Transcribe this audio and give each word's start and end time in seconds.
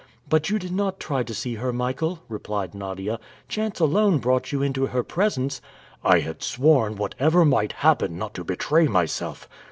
"But 0.27 0.49
you 0.49 0.57
did 0.57 0.71
not 0.71 0.99
try 0.99 1.21
to 1.21 1.31
see 1.31 1.53
her, 1.53 1.71
Michael," 1.71 2.21
replied 2.27 2.73
Nadia. 2.73 3.19
"Chance 3.47 3.79
alone 3.79 4.17
brought 4.17 4.51
you 4.51 4.63
into 4.63 4.87
her 4.87 5.03
presence." 5.03 5.61
"I 6.03 6.21
had 6.21 6.41
sworn, 6.41 6.95
whatever 6.95 7.45
might 7.45 7.73
happen, 7.73 8.17
not 8.17 8.33
to 8.33 8.43
betray 8.43 8.87
myself." 8.87 9.47